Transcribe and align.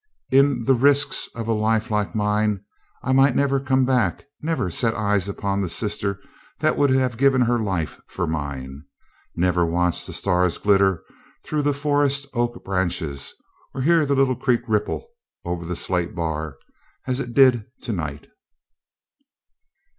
In 0.31 0.63
the 0.63 0.73
risks 0.73 1.29
of 1.35 1.47
a 1.47 1.53
life 1.53 1.91
like 1.91 2.15
mine, 2.15 2.65
I 3.03 3.11
might 3.11 3.35
never 3.35 3.59
come 3.59 3.85
back 3.85 4.25
never 4.41 4.71
set 4.71 4.95
eyes 4.95 5.29
again 5.29 5.37
upon 5.37 5.61
the 5.61 5.69
sister 5.69 6.19
that 6.57 6.75
would 6.75 6.89
have 6.89 7.19
given 7.19 7.41
her 7.41 7.59
life 7.59 8.01
for 8.07 8.25
mine! 8.25 8.83
Never 9.35 9.63
watch 9.63 10.07
the 10.07 10.13
stars 10.13 10.57
glitter 10.57 11.03
through 11.43 11.61
the 11.61 11.71
forest 11.71 12.25
oak 12.33 12.65
branches, 12.65 13.35
or 13.75 13.81
hear 13.83 14.03
the 14.07 14.15
little 14.15 14.35
creek 14.35 14.61
ripple 14.67 15.07
over 15.45 15.65
the 15.65 15.75
slate 15.75 16.15
bar 16.15 16.57
as 17.05 17.19
it 17.19 17.35
did 17.35 17.67
to 17.83 17.93
night. 17.93 18.25